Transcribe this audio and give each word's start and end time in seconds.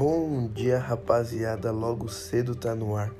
Bom 0.00 0.46
dia, 0.46 0.78
rapaziada. 0.78 1.72
Logo 1.72 2.08
cedo 2.08 2.54
tá 2.54 2.72
no 2.72 2.94
ar. 2.94 3.12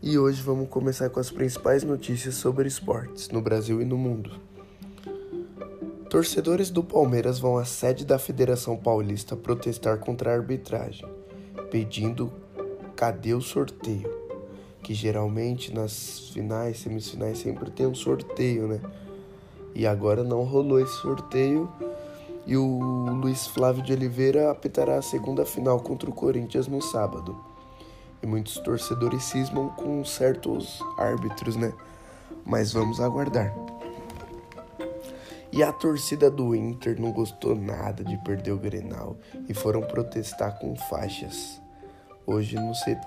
E 0.00 0.16
hoje 0.16 0.40
vamos 0.40 0.68
começar 0.68 1.10
com 1.10 1.18
as 1.18 1.28
principais 1.28 1.82
notícias 1.82 2.36
sobre 2.36 2.68
esportes 2.68 3.30
no 3.30 3.42
Brasil 3.42 3.82
e 3.82 3.84
no 3.84 3.98
mundo. 3.98 4.30
Torcedores 6.08 6.70
do 6.70 6.84
Palmeiras 6.84 7.40
vão 7.40 7.58
à 7.58 7.64
sede 7.64 8.04
da 8.04 8.16
Federação 8.16 8.76
Paulista 8.76 9.34
protestar 9.34 9.98
contra 9.98 10.30
a 10.30 10.34
arbitragem, 10.34 11.04
pedindo 11.68 12.32
cadê 12.94 13.34
o 13.34 13.40
sorteio? 13.40 14.08
Que 14.80 14.94
geralmente 14.94 15.74
nas 15.74 16.30
finais, 16.32 16.78
semifinais 16.78 17.38
sempre 17.38 17.72
tem 17.72 17.88
um 17.88 17.94
sorteio, 17.96 18.68
né? 18.68 18.80
E 19.74 19.84
agora 19.84 20.22
não 20.22 20.44
rolou 20.44 20.78
esse 20.78 20.94
sorteio 20.98 21.68
e 22.48 22.56
o 22.56 22.78
Luiz 23.20 23.46
Flávio 23.46 23.82
de 23.82 23.92
Oliveira 23.92 24.50
apitará 24.50 24.96
a 24.96 25.02
segunda 25.02 25.44
final 25.44 25.78
contra 25.80 26.08
o 26.08 26.14
Corinthians 26.14 26.66
no 26.66 26.80
sábado. 26.80 27.38
E 28.22 28.26
muitos 28.26 28.54
torcedores 28.54 29.22
cismam 29.24 29.68
com 29.68 30.02
certos 30.02 30.82
árbitros, 30.96 31.56
né? 31.56 31.74
Mas 32.46 32.72
vamos 32.72 33.00
aguardar. 33.00 33.54
E 35.52 35.62
a 35.62 35.70
torcida 35.70 36.30
do 36.30 36.54
Inter 36.54 36.98
não 36.98 37.12
gostou 37.12 37.54
nada 37.54 38.02
de 38.02 38.16
perder 38.24 38.52
o 38.52 38.58
Grenal 38.58 39.18
e 39.46 39.52
foram 39.52 39.82
protestar 39.82 40.58
com 40.58 40.74
faixas 40.74 41.60
hoje 42.26 42.56
no 42.56 42.72
CT. 42.72 43.06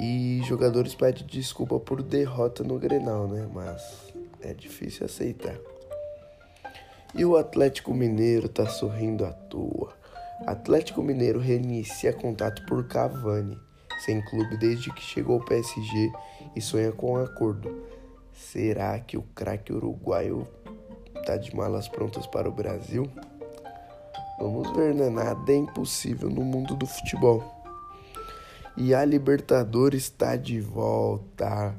E 0.00 0.40
jogadores 0.44 0.94
pedem 0.94 1.26
desculpa 1.26 1.78
por 1.78 2.02
derrota 2.02 2.64
no 2.64 2.78
Grenal, 2.78 3.28
né? 3.28 3.46
Mas 3.52 3.82
é 4.40 4.54
difícil 4.54 5.04
aceitar. 5.04 5.58
E 7.14 7.24
o 7.24 7.36
Atlético 7.36 7.92
Mineiro 7.92 8.48
tá 8.48 8.66
sorrindo 8.66 9.24
à 9.24 9.32
toa. 9.32 9.92
Atlético 10.46 11.02
Mineiro 11.02 11.38
reinicia 11.38 12.12
contato 12.12 12.64
por 12.66 12.86
Cavani, 12.88 13.58
sem 14.04 14.20
clube 14.24 14.56
desde 14.56 14.92
que 14.92 15.02
chegou 15.02 15.38
ao 15.38 15.44
PSG 15.44 16.10
e 16.56 16.60
sonha 16.60 16.90
com 16.90 17.12
um 17.12 17.22
acordo. 17.22 17.84
Será 18.32 18.98
que 18.98 19.16
o 19.16 19.22
craque 19.34 19.72
uruguaio 19.72 20.46
tá 21.26 21.36
de 21.36 21.54
malas 21.54 21.86
prontas 21.86 22.26
para 22.26 22.48
o 22.48 22.52
Brasil? 22.52 23.08
Vamos 24.38 24.74
ver, 24.74 24.94
né? 24.94 25.08
Nada 25.08 25.52
é 25.52 25.56
impossível 25.56 26.28
no 26.28 26.42
mundo 26.42 26.74
do 26.74 26.86
futebol. 26.86 27.44
E 28.76 28.94
a 28.94 29.04
Libertadores 29.04 30.04
está 30.04 30.34
de 30.34 30.60
volta. 30.60 31.74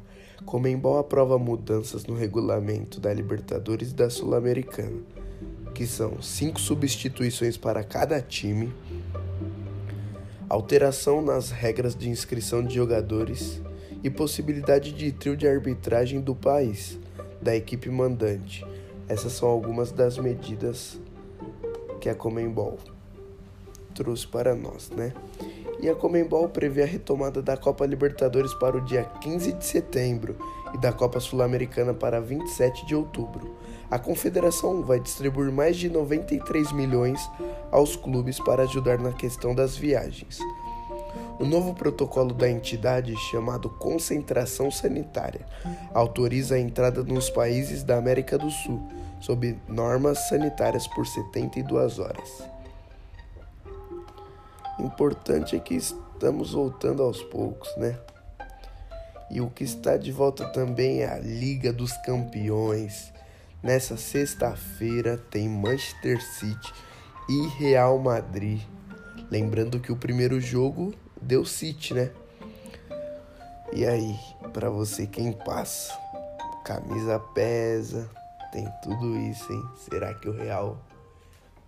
Comembol 0.46 1.00
aprova 1.00 1.40
mudanças 1.40 2.06
no 2.06 2.16
regulamento 2.16 3.00
da 3.00 3.14
Libertadores 3.14 3.92
e 3.92 3.96
da 3.96 4.10
Sul-Americana, 4.10 5.02
que 5.74 5.88
são 5.88 6.22
cinco 6.22 6.60
substituições 6.60 7.58
para 7.58 7.84
cada 7.84 8.22
time, 8.22 8.74
alteração 10.48 11.22
nas 11.22 11.50
regras 11.50 11.96
de 11.96 12.10
inscrição 12.10 12.64
de 12.64 12.76
jogadores 12.76 13.62
e 14.04 14.10
possibilidade 14.10 14.92
de 14.92 15.12
trio 15.12 15.36
de 15.36 15.48
arbitragem 15.48 16.22
do 16.22 16.36
país, 16.36 17.00
da 17.42 17.56
equipe 17.56 17.90
mandante. 17.90 18.66
Essas 19.08 19.34
são 19.34 19.50
algumas 19.50 19.92
das 19.92 20.18
medidas 20.18 21.00
que 22.00 22.10
a 22.10 22.16
Comembol 22.16 22.78
trouxe 23.94 24.28
para 24.28 24.56
nós, 24.56 24.90
né? 24.90 25.14
E 25.80 25.90
a 25.90 25.96
Comembol 25.96 26.48
prevê 26.50 26.84
a 26.84 26.86
retomada 26.86 27.42
da 27.42 27.58
Copa 27.58 27.86
Libertadores 27.86 28.54
para 28.54 28.78
o 28.78 28.82
dia 28.82 29.04
15 29.04 29.54
de 29.54 29.66
setembro 29.66 30.38
e 30.74 30.78
da 30.78 30.92
Copa 30.92 31.20
Sul-Americana 31.20 31.94
para 31.94 32.22
27 32.22 32.86
de 32.86 32.96
outubro. 32.96 33.56
A 33.92 34.00
confederação 34.00 34.82
vai 34.82 35.00
distribuir 35.00 35.52
mais 35.52 35.78
de 35.78 35.90
93 35.90 36.72
milhões 36.72 37.20
aos 37.72 37.96
clubes 37.96 38.40
para 38.40 38.64
ajudar 38.64 38.98
na 38.98 39.12
questão 39.12 39.54
das 39.54 39.76
viagens. 39.76 40.40
O 41.40 41.46
novo 41.46 41.74
protocolo 41.74 42.34
da 42.34 42.50
entidade, 42.50 43.16
chamado 43.30 43.70
Concentração 43.70 44.72
Sanitária, 44.72 45.46
autoriza 45.94 46.56
a 46.56 46.60
entrada 46.60 47.04
nos 47.04 47.30
países 47.30 47.84
da 47.84 47.98
América 47.98 48.38
do 48.38 48.50
Sul 48.50 48.82
sob 49.24 49.58
normas 49.70 50.28
sanitárias 50.28 50.86
por 50.88 51.08
72 51.08 51.98
horas. 51.98 52.44
Importante 54.80 55.56
é 55.56 55.60
que 55.60 55.76
estamos 55.76 56.54
voltando 56.54 57.04
aos 57.04 57.22
poucos, 57.22 57.70
né? 57.78 58.00
E 59.30 59.42
o 59.42 59.50
que 59.50 59.64
está 59.64 59.98
de 59.98 60.12
volta 60.12 60.46
também 60.46 61.02
é 61.02 61.12
a 61.12 61.18
Liga 61.18 61.72
dos 61.72 61.92
Campeões. 61.98 63.12
Nessa 63.62 63.98
sexta-feira 63.98 65.18
tem 65.18 65.48
Manchester 65.48 66.22
City 66.22 66.74
e 67.30 67.48
Real 67.58 67.98
Madrid. 67.98 68.62
Lembrando 69.32 69.80
que 69.80 69.92
o 69.92 69.96
primeiro 69.96 70.40
jogo 70.42 70.94
deu 71.22 71.46
City, 71.46 71.94
né? 71.94 72.12
E 73.72 73.86
aí, 73.86 74.20
para 74.54 74.70
você 74.70 75.08
quem 75.08 75.32
passa? 75.32 75.98
Camisa 76.64 77.20
pesa, 77.34 78.10
tem 78.52 78.68
tudo 78.84 79.18
isso, 79.18 79.52
hein? 79.52 79.64
Será 79.90 80.14
que 80.14 80.30
o 80.30 80.32
Real 80.32 80.78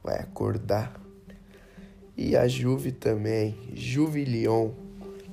vai 0.03 0.19
acordar? 0.19 1.04
E 2.25 2.35
a 2.35 2.47
Juve 2.47 2.91
também, 2.91 3.55
Juve 3.71 4.25
Lyon. 4.25 4.71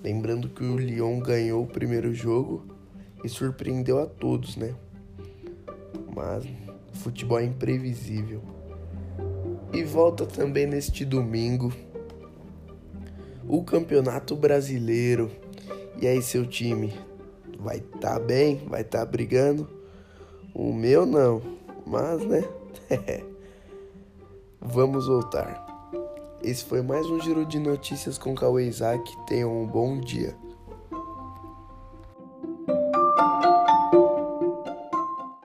Lembrando 0.04 0.50
que 0.50 0.62
o 0.62 0.76
Lyon 0.76 1.20
ganhou 1.20 1.62
o 1.62 1.66
primeiro 1.66 2.12
jogo 2.12 2.66
e 3.25 3.30
surpreendeu 3.30 3.98
a 3.98 4.04
todos, 4.04 4.58
né? 4.58 4.75
Mas 6.14 6.44
futebol 6.92 7.38
é 7.38 7.44
imprevisível. 7.44 8.42
E 9.72 9.82
volta 9.82 10.26
também 10.26 10.66
neste 10.66 11.02
domingo 11.02 11.72
o 13.48 13.64
Campeonato 13.64 14.36
Brasileiro. 14.36 15.31
E 15.98 16.06
aí, 16.06 16.20
seu 16.20 16.44
time 16.44 16.92
vai 17.58 17.78
estar 17.78 18.19
tá 18.19 18.20
bem? 18.20 18.66
Vai 18.69 18.82
estar 18.82 18.98
tá 18.98 19.06
brigando? 19.06 19.66
O 20.52 20.75
meu 20.75 21.06
não, 21.06 21.41
mas 21.86 22.22
né? 22.26 22.44
Vamos 24.60 25.06
voltar. 25.06 25.72
Esse 26.44 26.64
foi 26.64 26.82
mais 26.82 27.06
um 27.06 27.20
giro 27.20 27.47
de 27.47 27.60
notícias 27.60 28.19
com 28.19 28.34
Cauê 28.34 28.66
Isaac. 28.66 29.16
Tenham 29.28 29.62
um 29.62 29.64
bom 29.64 30.00
dia. 30.00 30.36